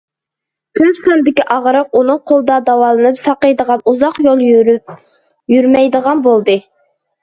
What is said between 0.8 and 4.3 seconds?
ساندىكى ئاغرىق ئۇنىڭ قولىدا داۋالىنىپ ساقىيىدىغان، ئۇزاق